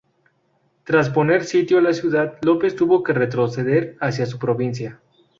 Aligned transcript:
Tras 0.83 1.11
poner 1.11 1.43
sitio 1.43 1.77
a 1.77 1.81
la 1.83 1.93
ciudad, 1.93 2.39
López 2.41 2.75
tuvo 2.75 3.03
que 3.03 3.13
retroceder 3.13 3.97
hacia 4.01 4.25
su 4.25 4.39
provincia. 4.39 4.99